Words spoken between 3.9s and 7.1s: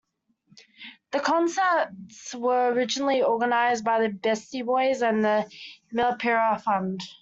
the Beastie Boys and the Milarepa Fund.